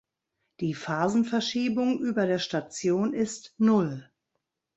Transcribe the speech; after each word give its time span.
Die 0.61 0.73
Phasenverschiebung 0.73 1.99
über 1.99 2.25
der 2.25 2.39
Station 2.39 3.13
ist 3.13 3.53
Null. 3.59 4.09